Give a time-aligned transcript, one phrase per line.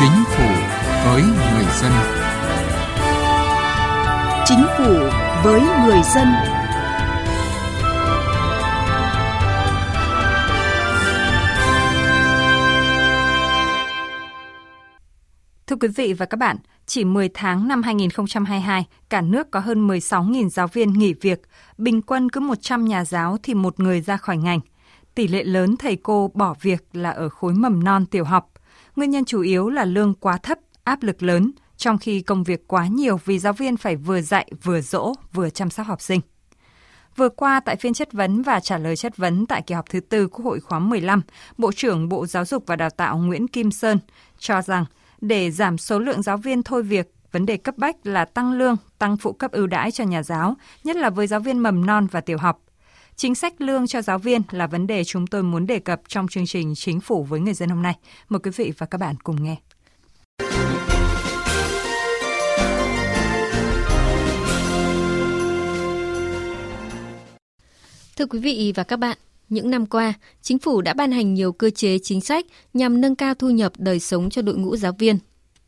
[0.00, 0.48] Chính phủ
[1.04, 1.92] với người dân.
[4.44, 4.94] Chính phủ
[5.44, 6.28] với người dân.
[15.66, 16.56] Thưa quý vị và các bạn,
[16.86, 21.42] chỉ 10 tháng năm 2022, cả nước có hơn 16.000 giáo viên nghỉ việc,
[21.78, 24.60] bình quân cứ 100 nhà giáo thì một người ra khỏi ngành.
[25.14, 28.50] Tỷ lệ lớn thầy cô bỏ việc là ở khối mầm non tiểu học.
[28.98, 32.68] Nguyên nhân chủ yếu là lương quá thấp, áp lực lớn, trong khi công việc
[32.68, 36.20] quá nhiều vì giáo viên phải vừa dạy, vừa dỗ, vừa chăm sóc học sinh.
[37.16, 40.00] Vừa qua tại phiên chất vấn và trả lời chất vấn tại kỳ họp thứ
[40.00, 41.22] tư Quốc hội khóa 15,
[41.58, 43.98] Bộ trưởng Bộ Giáo dục và Đào tạo Nguyễn Kim Sơn
[44.38, 44.84] cho rằng
[45.20, 48.76] để giảm số lượng giáo viên thôi việc, vấn đề cấp bách là tăng lương,
[48.98, 50.54] tăng phụ cấp ưu đãi cho nhà giáo,
[50.84, 52.60] nhất là với giáo viên mầm non và tiểu học.
[53.18, 56.28] Chính sách lương cho giáo viên là vấn đề chúng tôi muốn đề cập trong
[56.28, 57.94] chương trình Chính phủ với người dân hôm nay.
[58.28, 59.56] Mời quý vị và các bạn cùng nghe.
[68.16, 71.52] Thưa quý vị và các bạn, những năm qua, chính phủ đã ban hành nhiều
[71.52, 74.92] cơ chế chính sách nhằm nâng cao thu nhập đời sống cho đội ngũ giáo
[74.98, 75.18] viên.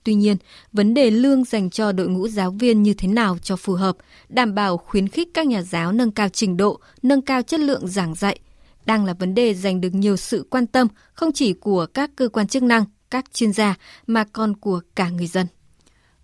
[0.05, 0.37] Tuy nhiên,
[0.73, 3.97] vấn đề lương dành cho đội ngũ giáo viên như thế nào cho phù hợp,
[4.29, 7.89] đảm bảo khuyến khích các nhà giáo nâng cao trình độ, nâng cao chất lượng
[7.89, 8.39] giảng dạy,
[8.87, 12.29] đang là vấn đề giành được nhiều sự quan tâm không chỉ của các cơ
[12.29, 13.75] quan chức năng, các chuyên gia
[14.07, 15.47] mà còn của cả người dân.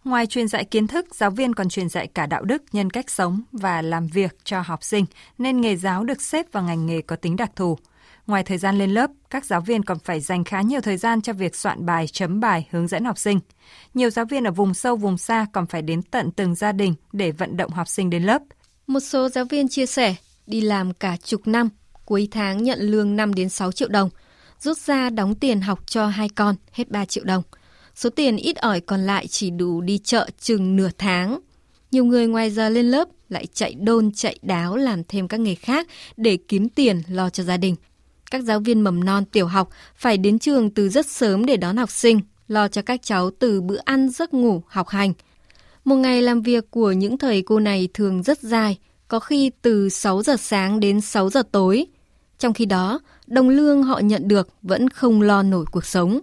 [0.05, 3.11] Ngoài truyền dạy kiến thức, giáo viên còn truyền dạy cả đạo đức, nhân cách
[3.11, 5.07] sống và làm việc cho học sinh,
[5.39, 7.79] nên nghề giáo được xếp vào ngành nghề có tính đặc thù.
[8.27, 11.21] Ngoài thời gian lên lớp, các giáo viên còn phải dành khá nhiều thời gian
[11.21, 13.41] cho việc soạn bài, chấm bài, hướng dẫn học sinh.
[13.95, 16.95] Nhiều giáo viên ở vùng sâu, vùng xa còn phải đến tận từng gia đình
[17.13, 18.43] để vận động học sinh đến lớp.
[18.87, 20.15] Một số giáo viên chia sẻ,
[20.47, 21.69] đi làm cả chục năm,
[22.05, 24.11] cuối tháng nhận lương 5 đến 6 triệu đồng,
[24.61, 27.43] rút ra đóng tiền học cho hai con hết 3 triệu đồng–
[27.97, 31.41] Số tiền ít ỏi còn lại chỉ đủ đi chợ chừng nửa tháng.
[31.91, 35.55] Nhiều người ngoài giờ lên lớp lại chạy đôn chạy đáo làm thêm các nghề
[35.55, 35.87] khác
[36.17, 37.77] để kiếm tiền lo cho gia đình.
[38.31, 41.77] Các giáo viên mầm non tiểu học phải đến trường từ rất sớm để đón
[41.77, 45.13] học sinh, lo cho các cháu từ bữa ăn giấc ngủ, học hành.
[45.85, 48.79] Một ngày làm việc của những thầy cô này thường rất dài,
[49.09, 51.87] có khi từ 6 giờ sáng đến 6 giờ tối.
[52.39, 56.21] Trong khi đó, đồng lương họ nhận được vẫn không lo nổi cuộc sống.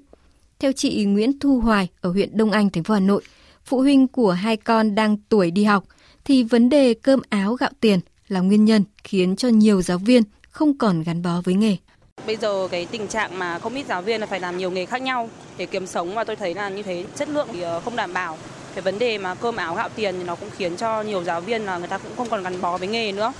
[0.59, 3.23] Theo chị Nguyễn Thu Hoài ở huyện Đông Anh, thành phố Hà Nội,
[3.65, 5.83] phụ huynh của hai con đang tuổi đi học,
[6.25, 10.23] thì vấn đề cơm áo gạo tiền là nguyên nhân khiến cho nhiều giáo viên
[10.49, 11.77] không còn gắn bó với nghề.
[12.25, 14.85] Bây giờ cái tình trạng mà không ít giáo viên là phải làm nhiều nghề
[14.85, 17.79] khác nhau để kiếm sống và tôi thấy là như thế chất lượng thì ờ,
[17.79, 18.37] không đảm bảo.
[18.75, 21.41] Cái vấn đề mà cơm áo gạo tiền thì nó cũng khiến cho nhiều giáo
[21.41, 23.33] viên là người ta cũng không còn gắn bó với nghề nữa.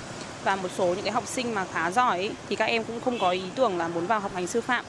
[0.44, 3.00] Và một số những cái học sinh mà khá giỏi ấy, thì các em cũng
[3.00, 4.84] không có ý tưởng là muốn vào học ngành sư phạm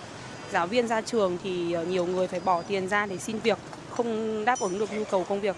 [0.51, 3.57] giáo viên ra trường thì ờ, nhiều người phải bỏ tiền ra để xin việc,
[3.89, 5.55] không đáp ứng được nhu cầu công việc.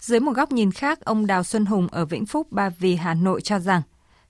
[0.00, 3.14] Dưới một góc nhìn khác, ông Đào Xuân Hùng ở Vĩnh Phúc, Ba Vì, Hà
[3.14, 3.82] Nội cho rằng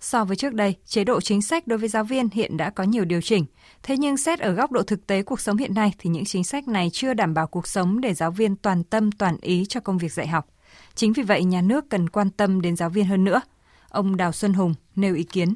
[0.05, 2.85] So với trước đây, chế độ chính sách đối với giáo viên hiện đã có
[2.85, 3.45] nhiều điều chỉnh.
[3.83, 6.45] Thế nhưng xét ở góc độ thực tế cuộc sống hiện nay thì những chính
[6.45, 9.81] sách này chưa đảm bảo cuộc sống để giáo viên toàn tâm toàn ý cho
[9.81, 10.47] công việc dạy học.
[10.95, 13.41] Chính vì vậy nhà nước cần quan tâm đến giáo viên hơn nữa.
[13.89, 15.55] Ông Đào Xuân Hùng nêu ý kiến.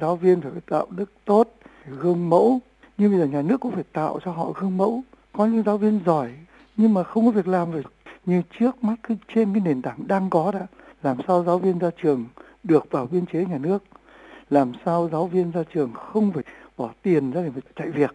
[0.00, 1.54] Giáo viên phải tạo đức tốt,
[1.86, 2.60] gương mẫu
[2.98, 5.02] nhưng bây giờ nhà nước cũng phải tạo cho họ gương mẫu
[5.32, 6.30] có những giáo viên giỏi
[6.76, 7.82] nhưng mà không có việc làm rồi
[8.26, 10.66] như trước mắt cứ trên cái nền tảng đang có đã
[11.02, 12.24] làm sao giáo viên ra trường
[12.66, 13.78] được vào biên chế nhà nước
[14.50, 16.44] làm sao giáo viên ra trường không phải
[16.76, 18.10] bỏ tiền ra để chạy việc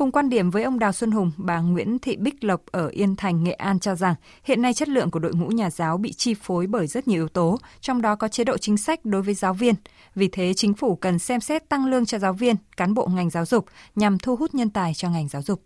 [0.00, 3.16] Cùng quan điểm với ông Đào Xuân Hùng, bà Nguyễn Thị Bích Lộc ở Yên
[3.16, 4.14] Thành, Nghệ An cho rằng
[4.44, 7.22] hiện nay chất lượng của đội ngũ nhà giáo bị chi phối bởi rất nhiều
[7.22, 9.74] yếu tố, trong đó có chế độ chính sách đối với giáo viên.
[10.14, 13.30] Vì thế, chính phủ cần xem xét tăng lương cho giáo viên, cán bộ ngành
[13.30, 13.64] giáo dục
[13.96, 15.62] nhằm thu hút nhân tài cho ngành giáo dục.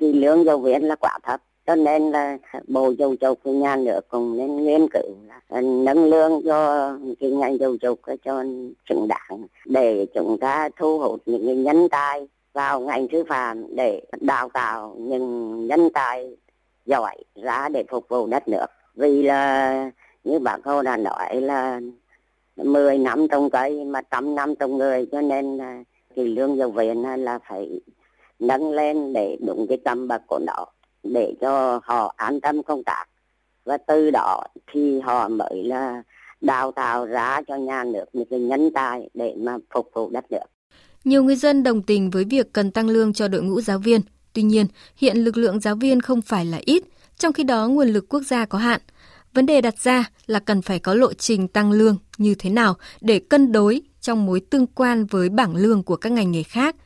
[0.00, 3.76] Cái lương giáo viên là quá thấp, cho nên là bộ giáo dục của nhà
[3.76, 5.14] nước cũng nên nghiên cứu
[5.48, 8.44] là nâng lương cho cái ngành giáo dục cho
[8.88, 14.02] xứng đáng để chúng ta thu hút những nhân tài vào ngành sư phạm để
[14.20, 16.36] đào tạo những nhân tài
[16.86, 18.66] giỏi ra để phục vụ đất nước.
[18.94, 19.90] Vì là
[20.24, 21.80] như bà cô đã nói là
[22.56, 25.58] 10 năm trồng cây mà trăm năm trồng người, cho nên
[26.16, 27.80] cái lương giáo viên là phải
[28.38, 30.66] nâng lên để đúng cái tâm bậc của nó
[31.04, 33.04] để cho họ an tâm công tác
[33.64, 34.42] và từ đó
[34.72, 36.02] thì họ mới là
[36.40, 40.24] đào tạo ra cho nhà nước những cái nhân tài để mà phục vụ đất
[40.30, 40.44] nước
[41.04, 44.00] nhiều người dân đồng tình với việc cần tăng lương cho đội ngũ giáo viên.
[44.32, 44.66] Tuy nhiên,
[44.96, 46.82] hiện lực lượng giáo viên không phải là ít,
[47.18, 48.80] trong khi đó nguồn lực quốc gia có hạn.
[49.34, 52.74] Vấn đề đặt ra là cần phải có lộ trình tăng lương như thế nào
[53.00, 56.76] để cân đối trong mối tương quan với bảng lương của các ngành nghề khác.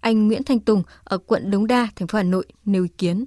[0.00, 3.24] Anh Nguyễn Thanh Tùng ở quận Đống Đa, thành phố Hà Nội nêu ý kiến.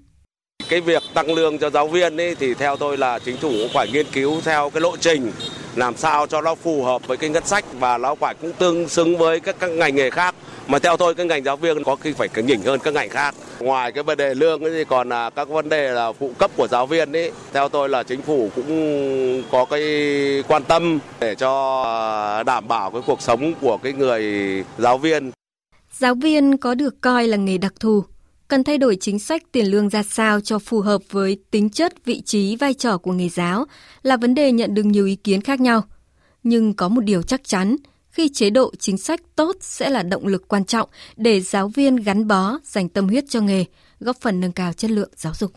[0.69, 3.69] Cái việc tăng lương cho giáo viên ấy thì theo tôi là chính phủ cũng
[3.73, 5.31] phải nghiên cứu theo cái lộ trình
[5.75, 8.89] làm sao cho nó phù hợp với cái ngân sách và nó phải cũng tương
[8.89, 10.35] xứng với các, các ngành nghề khác.
[10.67, 13.09] Mà theo tôi cái ngành giáo viên có khi phải cứng nhỉnh hơn các ngành
[13.09, 13.35] khác.
[13.59, 16.51] Ngoài cái vấn đề lương ấy thì còn là các vấn đề là phụ cấp
[16.57, 17.31] của giáo viên ấy.
[17.53, 19.83] Theo tôi là chính phủ cũng có cái
[20.47, 24.23] quan tâm để cho à, đảm bảo cái cuộc sống của cái người
[24.77, 25.31] giáo viên.
[25.91, 28.03] Giáo viên có được coi là nghề đặc thù,
[28.49, 32.05] cần thay đổi chính sách tiền lương ra sao cho phù hợp với tính chất,
[32.05, 33.65] vị trí, vai trò của nghề giáo
[34.01, 35.83] là vấn đề nhận được nhiều ý kiến khác nhau.
[36.43, 37.75] Nhưng có một điều chắc chắn,
[38.09, 41.95] khi chế độ chính sách tốt sẽ là động lực quan trọng để giáo viên
[41.95, 43.65] gắn bó, dành tâm huyết cho nghề,
[43.99, 45.51] góp phần nâng cao chất lượng giáo dục.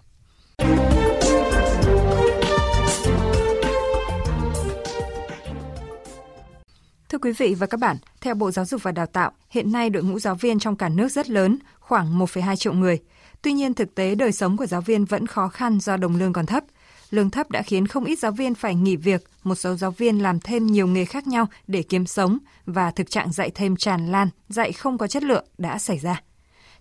[7.09, 9.91] Thưa quý vị và các bạn, theo Bộ Giáo dục và Đào tạo, hiện nay
[9.91, 11.59] đội ngũ giáo viên trong cả nước rất lớn,
[11.93, 12.99] khoảng 1,2 triệu người.
[13.43, 16.33] Tuy nhiên, thực tế đời sống của giáo viên vẫn khó khăn do đồng lương
[16.33, 16.65] còn thấp.
[17.11, 20.23] Lương thấp đã khiến không ít giáo viên phải nghỉ việc, một số giáo viên
[20.23, 24.13] làm thêm nhiều nghề khác nhau để kiếm sống và thực trạng dạy thêm tràn
[24.13, 26.23] lan, dạy không có chất lượng đã xảy ra.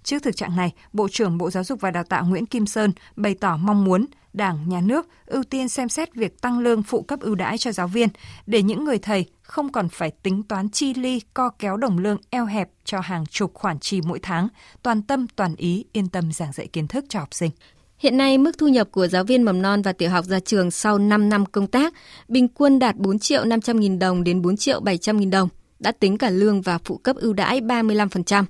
[0.03, 2.91] Trước thực trạng này, Bộ trưởng Bộ Giáo dục và Đào tạo Nguyễn Kim Sơn
[3.15, 7.01] bày tỏ mong muốn Đảng, Nhà nước ưu tiên xem xét việc tăng lương phụ
[7.01, 8.09] cấp ưu đãi cho giáo viên
[8.45, 12.17] để những người thầy không còn phải tính toán chi ly co kéo đồng lương
[12.29, 14.47] eo hẹp cho hàng chục khoản chi mỗi tháng,
[14.83, 17.51] toàn tâm toàn ý yên tâm giảng dạy kiến thức cho học sinh.
[17.97, 20.71] Hiện nay, mức thu nhập của giáo viên mầm non và tiểu học ra trường
[20.71, 21.93] sau 5 năm công tác
[22.27, 25.49] bình quân đạt 4 triệu 500 nghìn đồng đến 4 triệu 700 nghìn đồng,
[25.79, 28.45] đã tính cả lương và phụ cấp ưu đãi 35%.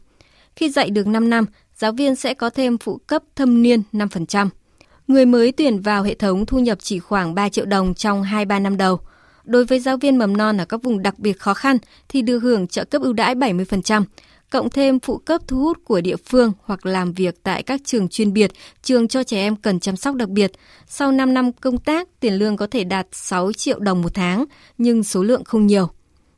[0.55, 1.45] Khi dạy được 5 năm,
[1.75, 4.49] giáo viên sẽ có thêm phụ cấp thâm niên 5%.
[5.07, 8.61] Người mới tuyển vào hệ thống thu nhập chỉ khoảng 3 triệu đồng trong 2-3
[8.61, 8.99] năm đầu.
[9.43, 11.77] Đối với giáo viên mầm non ở các vùng đặc biệt khó khăn
[12.09, 14.03] thì được hưởng trợ cấp ưu đãi 70%,
[14.49, 18.09] cộng thêm phụ cấp thu hút của địa phương hoặc làm việc tại các trường
[18.09, 18.51] chuyên biệt,
[18.81, 20.51] trường cho trẻ em cần chăm sóc đặc biệt.
[20.87, 24.45] Sau 5 năm công tác, tiền lương có thể đạt 6 triệu đồng một tháng,
[24.77, 25.87] nhưng số lượng không nhiều.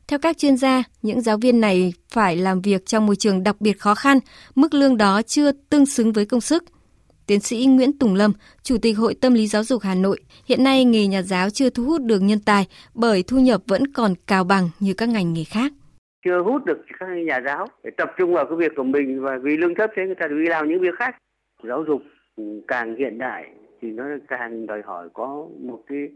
[0.08, 3.60] Theo các chuyên gia, những giáo viên này phải làm việc trong môi trường đặc
[3.60, 4.18] biệt khó khăn,
[4.54, 6.64] mức lương đó chưa tương xứng với công sức.
[7.26, 8.32] Tiến sĩ Nguyễn Tùng Lâm,
[8.62, 10.18] Chủ tịch Hội Tâm lý Giáo dục Hà Nội,
[10.48, 13.82] hiện nay nghề nhà giáo chưa thu hút được nhân tài bởi thu nhập vẫn
[13.94, 15.72] còn cao bằng như các ngành nghề khác.
[16.24, 19.38] Chưa hút được các nhà giáo để tập trung vào cái việc của mình và
[19.42, 21.16] vì lương thấp thế người ta đi làm những việc khác.
[21.62, 22.02] Giáo dục
[22.68, 23.50] càng hiện đại
[23.80, 26.08] thì nó càng đòi hỏi có một cái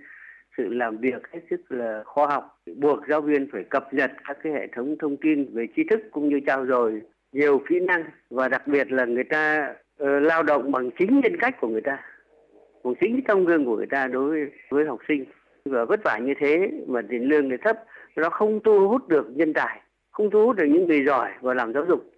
[0.57, 4.39] sự làm việc hết sức là khoa học buộc giáo viên phải cập nhật các
[4.43, 7.01] cái hệ thống thông tin về tri thức cũng như trao dồi
[7.33, 11.37] nhiều kỹ năng và đặc biệt là người ta Ờ, lao động bằng chính nhân
[11.41, 11.99] cách của người ta
[12.85, 14.41] bằng chính tâm gương của người ta đối với,
[14.71, 15.25] với học sinh.
[15.65, 17.77] Và vất vả như thế mà tiền lương thì thấp
[18.17, 19.81] nó không thu hút được nhân tài
[20.11, 22.13] không thu hút được những người giỏi vào làm giáo dục.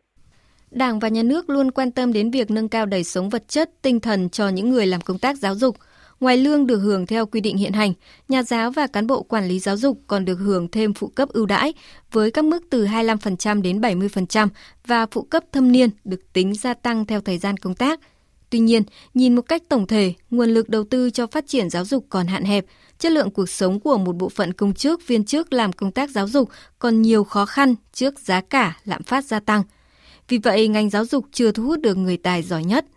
[0.70, 3.70] Đảng và nhà nước luôn quan tâm đến việc nâng cao đời sống vật chất,
[3.82, 5.76] tinh thần cho những người làm công tác giáo dục–
[6.20, 7.92] Ngoài lương được hưởng theo quy định hiện hành,
[8.28, 11.28] nhà giáo và cán bộ quản lý giáo dục còn được hưởng thêm phụ cấp
[11.28, 11.74] ưu đãi
[12.12, 14.48] với các mức từ 25% đến 70%
[14.86, 18.00] và phụ cấp thâm niên được tính gia tăng theo thời gian công tác.
[18.50, 18.82] Tuy nhiên,
[19.14, 22.26] nhìn một cách tổng thể, nguồn lực đầu tư cho phát triển giáo dục còn
[22.26, 22.64] hạn hẹp,
[22.98, 26.10] chất lượng cuộc sống của một bộ phận công chức, viên chức làm công tác
[26.10, 29.62] giáo dục còn nhiều khó khăn trước giá cả lạm phát gia tăng.
[30.28, 32.84] Vì vậy, ngành giáo dục chưa thu hút được người tài giỏi nhất–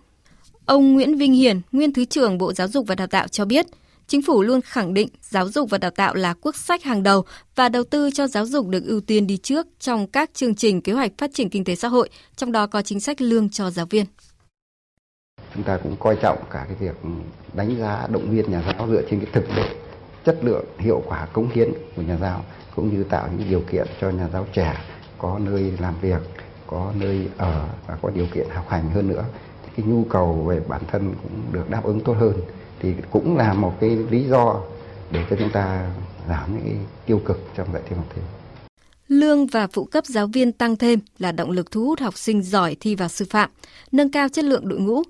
[0.65, 3.65] Ông Nguyễn Vinh Hiền, nguyên Thứ trưởng Bộ Giáo dục và Đào tạo cho biết,
[4.07, 7.23] Chính phủ luôn khẳng định giáo dục và đào tạo là quốc sách hàng đầu
[7.55, 10.81] và đầu tư cho giáo dục được ưu tiên đi trước trong các chương trình
[10.81, 13.69] kế hoạch phát triển kinh tế xã hội, trong đó có chính sách lương cho
[13.69, 14.05] giáo viên.
[15.53, 16.95] Chúng ta cũng coi trọng cả cái việc
[17.53, 19.75] đánh giá động viên nhà giáo dựa trên cái thực tế,
[20.25, 23.87] chất lượng, hiệu quả cống hiến của nhà giáo cũng như tạo những điều kiện
[24.01, 24.81] cho nhà giáo trẻ
[25.17, 26.21] có nơi làm việc,
[26.67, 29.25] có nơi ở và có điều kiện học hành hơn nữa
[29.77, 32.33] cái nhu cầu về bản thân cũng được đáp ứng tốt hơn
[32.79, 34.61] thì cũng là một cái lý do
[35.11, 35.91] để cho chúng ta
[36.29, 38.23] giảm những cái tiêu cực trong dạy thêm học thêm.
[39.07, 42.41] Lương và phụ cấp giáo viên tăng thêm là động lực thu hút học sinh
[42.41, 43.49] giỏi thi vào sư phạm,
[43.91, 45.01] nâng cao chất lượng đội ngũ.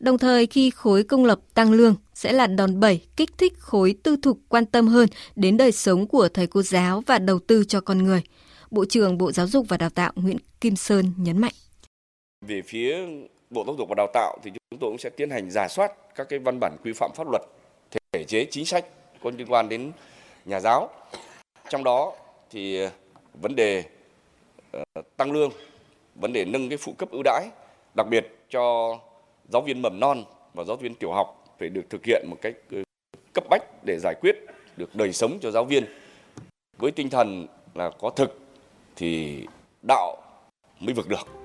[0.00, 3.94] Đồng thời khi khối công lập tăng lương sẽ là đòn bẩy kích thích khối
[4.02, 7.64] tư thục quan tâm hơn đến đời sống của thầy cô giáo và đầu tư
[7.64, 8.22] cho con người.
[8.70, 11.52] Bộ trưởng Bộ Giáo dục và Đào tạo Nguyễn Kim Sơn nhấn mạnh.
[12.46, 12.96] Về phía
[13.52, 15.92] Bộ Giáo dục và Đào tạo thì chúng tôi cũng sẽ tiến hành giả soát
[16.14, 17.42] các cái văn bản quy phạm pháp luật,
[18.12, 18.84] thể chế chính sách
[19.22, 19.92] có liên quan đến
[20.44, 20.88] nhà giáo.
[21.68, 22.12] Trong đó
[22.50, 22.90] thì ờ,
[23.34, 23.84] vấn đề
[24.72, 24.82] ờ,
[25.16, 25.50] tăng lương,
[26.14, 27.48] vấn đề nâng cái phụ cấp ưu đãi,
[27.96, 28.98] đặc biệt cho
[29.48, 32.54] giáo viên mầm non và giáo viên tiểu học phải được thực hiện một cách
[32.70, 32.78] ờ,
[33.34, 34.36] cấp bách để giải quyết
[34.76, 35.84] được đời sống cho giáo viên
[36.78, 38.40] với tinh thần là có thực
[38.96, 39.42] thì
[39.88, 40.16] đạo
[40.80, 41.41] mới vực được.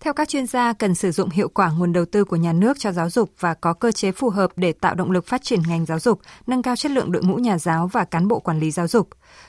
[0.00, 2.78] Theo các chuyên gia, cần sử dụng hiệu quả nguồn đầu tư của nhà nước
[2.78, 5.60] cho giáo dục và có cơ chế phù hợp để tạo động lực phát triển
[5.68, 8.60] ngành giáo dục, nâng cao chất lượng đội ngũ nhà giáo và cán bộ quản
[8.60, 9.08] lý giáo dục.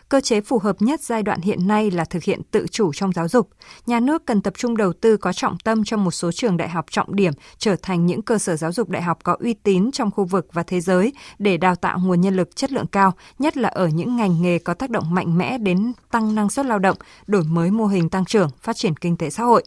[0.10, 3.14] Cơ chế phù hợp nhất giai đoạn hiện nay là thực hiện tự chủ trong
[3.14, 3.50] giáo dục.
[3.86, 6.70] Nhà nước cần tập trung đầu tư có trọng tâm trong một số trường đại
[6.70, 9.92] học trọng điểm trở thành những cơ sở giáo dục đại học có uy tín
[9.92, 13.14] trong khu vực và thế giới để đào tạo nguồn nhân lực chất lượng cao,
[13.40, 16.66] nhất là ở những ngành nghề có tác động mạnh mẽ đến tăng năng suất
[16.66, 16.98] lao động,
[17.28, 19.64] đổi mới mô hình tăng trưởng, phát triển kinh tế xã hội.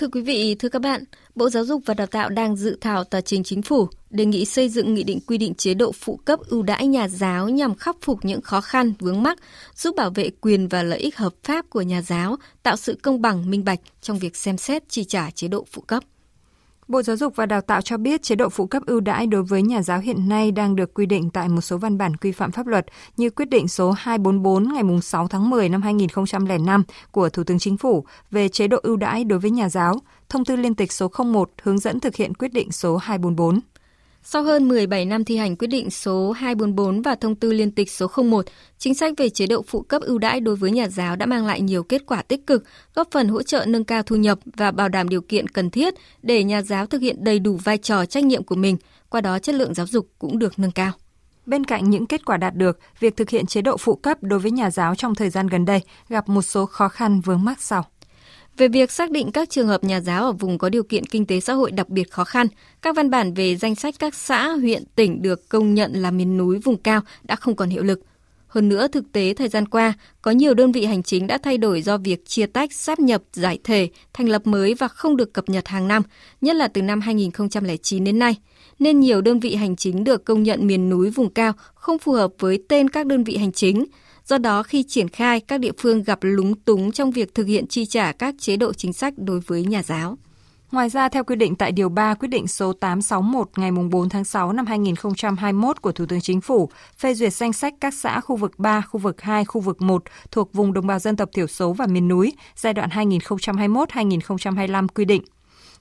[0.00, 3.04] Thưa quý vị, thưa các bạn, Bộ Giáo dục và Đào tạo đang dự thảo
[3.04, 6.16] tờ trình chính phủ đề nghị xây dựng nghị định quy định chế độ phụ
[6.24, 9.38] cấp ưu đãi nhà giáo nhằm khắc phục những khó khăn vướng mắc,
[9.74, 13.22] giúp bảo vệ quyền và lợi ích hợp pháp của nhà giáo, tạo sự công
[13.22, 16.04] bằng minh bạch trong việc xem xét chi trả chế độ phụ cấp.
[16.90, 19.42] Bộ Giáo dục và Đào tạo cho biết chế độ phụ cấp ưu đãi đối
[19.42, 22.32] với nhà giáo hiện nay đang được quy định tại một số văn bản quy
[22.32, 27.28] phạm pháp luật như quyết định số 244 ngày 6 tháng 10 năm 2005 của
[27.28, 29.94] Thủ tướng Chính phủ về chế độ ưu đãi đối với nhà giáo,
[30.28, 33.60] thông tư liên tịch số 01 hướng dẫn thực hiện quyết định số 244.
[34.22, 37.90] Sau hơn 17 năm thi hành quyết định số 244 và thông tư liên tịch
[37.90, 38.46] số 01,
[38.78, 41.46] chính sách về chế độ phụ cấp ưu đãi đối với nhà giáo đã mang
[41.46, 44.70] lại nhiều kết quả tích cực, góp phần hỗ trợ nâng cao thu nhập và
[44.70, 48.06] bảo đảm điều kiện cần thiết để nhà giáo thực hiện đầy đủ vai trò
[48.06, 48.76] trách nhiệm của mình,
[49.08, 50.92] qua đó chất lượng giáo dục cũng được nâng cao.
[51.46, 54.38] Bên cạnh những kết quả đạt được, việc thực hiện chế độ phụ cấp đối
[54.38, 57.62] với nhà giáo trong thời gian gần đây gặp một số khó khăn vướng mắc
[57.62, 57.84] sau.
[58.56, 61.26] Về việc xác định các trường hợp nhà giáo ở vùng có điều kiện kinh
[61.26, 62.46] tế xã hội đặc biệt khó khăn,
[62.82, 66.36] các văn bản về danh sách các xã, huyện, tỉnh được công nhận là miền
[66.36, 68.00] núi vùng cao đã không còn hiệu lực.
[68.50, 69.92] Hơn nữa, thực tế thời gian qua,
[70.22, 73.22] có nhiều đơn vị hành chính đã thay đổi do việc chia tách, sáp nhập,
[73.32, 76.02] giải thể, thành lập mới và không được cập nhật hàng năm,
[76.40, 78.36] nhất là từ năm 2009 đến nay.
[78.78, 82.12] Nên nhiều đơn vị hành chính được công nhận miền núi vùng cao không phù
[82.12, 83.84] hợp với tên các đơn vị hành chính,
[84.30, 87.66] Do đó, khi triển khai, các địa phương gặp lúng túng trong việc thực hiện
[87.66, 90.18] chi trả các chế độ chính sách đối với nhà giáo.
[90.72, 94.24] Ngoài ra, theo quy định tại Điều 3 quyết định số 861 ngày 4 tháng
[94.24, 98.36] 6 năm 2021 của Thủ tướng Chính phủ phê duyệt danh sách các xã khu
[98.36, 101.46] vực 3, khu vực 2, khu vực 1 thuộc vùng đồng bào dân tộc thiểu
[101.46, 105.22] số và miền núi giai đoạn 2021-2025 quy định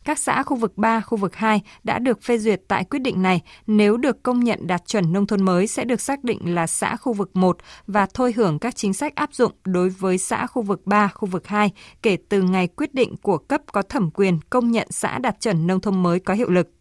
[0.04, 3.22] các xã khu vực 3, khu vực 2 đã được phê duyệt tại quyết định
[3.22, 6.68] này nếu được công nhận đạt chuẩn nông thôn mới sẽ được xác định là
[6.68, 10.48] xã khu vực 1 và thôi hưởng các chính sách áp dụng đối với xã
[10.48, 14.12] khu vực 3, khu vực 2 kể từ ngày quyết định của cấp có thẩm
[14.12, 16.79] quyền công nhận xã đạt chuẩn nông thôn mới có hiệu lực.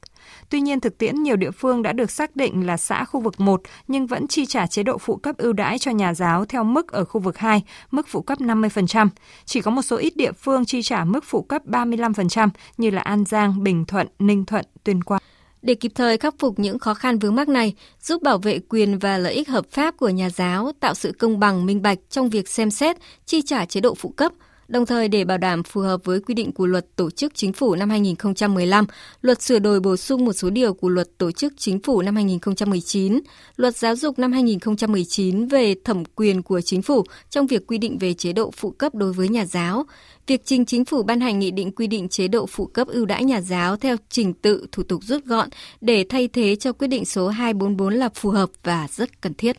[0.49, 3.41] Tuy nhiên, thực tiễn nhiều địa phương đã được xác định là xã khu vực
[3.41, 6.65] 1 nhưng vẫn chi trả chế độ phụ cấp ưu đãi cho nhà giáo theo
[6.65, 9.09] mức ở khu vực 2, mức phụ cấp 50%.
[9.45, 13.03] Chỉ có một số ít địa phương chi trả mức phụ cấp 35% như là
[13.03, 15.23] An Giang, Bình Thuận, Ninh Thuận, Tuyên Quang.
[15.63, 18.99] Để kịp thời khắc phục những khó khăn vướng mắc này, giúp bảo vệ quyền
[18.99, 22.31] và lợi ích hợp pháp của nhà giáo, tạo sự công bằng minh bạch trong
[22.31, 24.33] việc xem xét, chi trả chế độ phụ cấp–
[24.69, 27.53] Đồng thời để bảo đảm phù hợp với quy định của luật tổ chức chính
[27.53, 28.87] phủ năm 2015,
[29.23, 32.15] luật sửa đổi bổ sung một số điều của luật tổ chức chính phủ năm
[32.15, 33.21] 2019,
[33.57, 37.99] luật giáo dục năm 2019 về thẩm quyền của chính phủ trong việc quy định
[37.99, 39.85] về chế độ phụ cấp đối với nhà giáo,
[40.27, 43.07] việc trình chính phủ ban hành nghị định quy định chế độ phụ cấp ưu
[43.07, 45.49] đãi nhà giáo theo trình tự thủ tục rút gọn
[45.81, 49.57] để thay thế cho quyết định số 244 là phù hợp và rất cần thiết.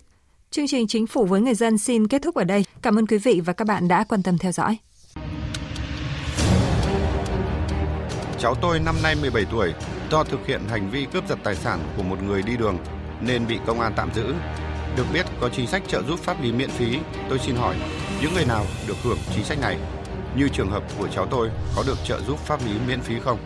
[0.51, 2.66] Chương trình Chính phủ với người dân xin kết thúc ở đây.
[2.82, 4.78] Cảm ơn quý vị và các bạn đã quan tâm theo dõi.
[8.41, 9.74] Cháu tôi năm nay 17 tuổi,
[10.12, 12.77] do thực hiện hành vi cướp giật tài sản của một người đi đường
[13.22, 14.34] nên bị công an tạm giữ.
[14.98, 17.75] Được biết có chính sách trợ giúp pháp lý miễn phí, tôi xin hỏi
[18.22, 19.77] những người nào được hưởng chính sách này?
[20.36, 23.39] Như trường hợp của cháu tôi có được trợ giúp pháp lý miễn phí không?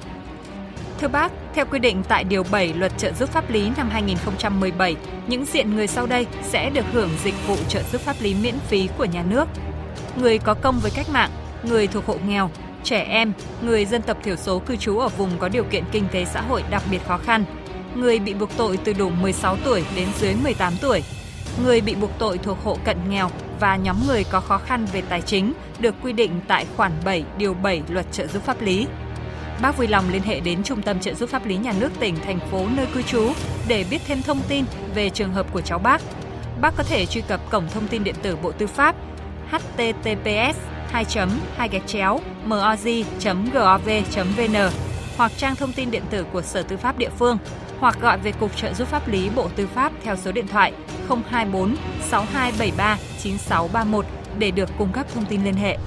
[0.99, 4.95] Thưa bác, theo quy định tại Điều 7 Luật trợ giúp pháp lý năm 2017,
[5.27, 8.55] những diện người sau đây sẽ được hưởng dịch vụ trợ giúp pháp lý miễn
[8.59, 9.47] phí của nhà nước.
[10.17, 11.31] Người có công với cách mạng,
[11.63, 12.49] người thuộc hộ nghèo,
[12.83, 16.07] trẻ em, người dân tộc thiểu số cư trú ở vùng có điều kiện kinh
[16.11, 17.45] tế xã hội đặc biệt khó khăn,
[17.95, 21.03] người bị buộc tội từ đủ 16 tuổi đến dưới 18 tuổi,
[21.63, 25.01] người bị buộc tội thuộc hộ cận nghèo và nhóm người có khó khăn về
[25.09, 28.87] tài chính được quy định tại khoản 7 điều 7 Luật trợ giúp pháp lý.
[29.61, 32.15] Bác vui lòng liên hệ đến Trung tâm trợ giúp pháp lý nhà nước tỉnh,
[32.25, 33.33] thành phố nơi cư trú
[33.67, 36.01] để biết thêm thông tin về trường hợp của cháu bác.
[36.61, 38.95] Bác có thể truy cập cổng thông tin điện tử Bộ Tư pháp
[39.51, 41.05] https 2
[41.55, 43.01] 2 gạch chéo moz.gov.vn
[45.17, 47.37] hoặc trang thông tin điện tử của Sở Tư pháp địa phương,
[47.79, 50.73] hoặc gọi về Cục trợ giúp pháp lý Bộ Tư pháp theo số điện thoại
[51.07, 54.05] 024 6273 9631
[54.37, 55.77] để được cung cấp thông tin liên hệ.